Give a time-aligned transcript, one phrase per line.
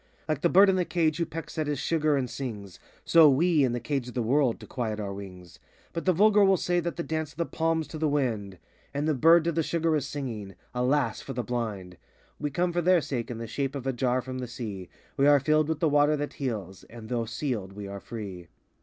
[0.27, 3.63] Like the bird in the cage who pecks at his sugar and sings, So we,
[3.63, 5.59] in the Cage of the world, to quiet our wings.
[5.93, 8.55] But the vulgar will say that the dance of the palm 's to the wind,
[8.55, 8.59] 83
[8.95, 11.21] And the bird to the sugar is singing—Alas!
[11.21, 11.97] for the blind!
[12.39, 15.27] We come for their sake in the shape of a jar from the Sea; We
[15.27, 18.47] are filled with the water that heals; and though sealed, we are free.